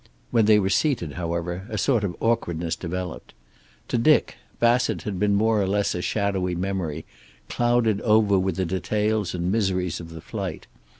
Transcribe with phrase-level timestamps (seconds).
[0.31, 3.35] When they were seated, however, a sort of awkwardness developed.
[3.89, 7.05] To Dick, Bassett had been a more or less shadowy memory,
[7.49, 10.65] clouded over with the details and miseries of the flight.